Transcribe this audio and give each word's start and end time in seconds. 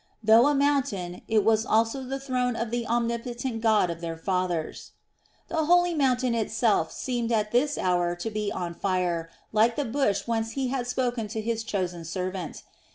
Though 0.23 0.47
a 0.47 0.55
mountain, 0.55 1.21
it 1.27 1.45
was 1.45 1.63
also 1.63 2.03
the 2.03 2.19
throne 2.19 2.55
of 2.55 2.71
the 2.71 2.87
omnipotent 2.87 3.61
God 3.61 3.91
of 3.91 4.01
their 4.01 4.17
fathers. 4.17 4.93
The 5.47 5.65
holy 5.65 5.93
mountain 5.93 6.33
itself 6.33 6.91
seemed 6.91 7.31
at 7.31 7.51
this 7.51 7.77
hour 7.77 8.15
to 8.15 8.31
be 8.31 8.51
on 8.51 8.73
fire 8.73 9.29
like 9.53 9.75
the 9.75 9.85
bush 9.85 10.23
whence 10.25 10.53
He 10.53 10.69
had 10.69 10.87
spoken 10.87 11.27
to 11.27 11.39
His 11.39 11.63
chosen 11.63 12.03
servant. 12.03 12.63